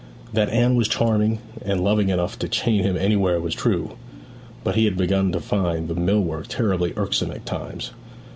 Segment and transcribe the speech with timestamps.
[0.33, 3.91] That Anne was charming and loving enough to chain him anywhere was true;
[4.63, 7.91] but he had begun to find the mill work terribly irksome at times.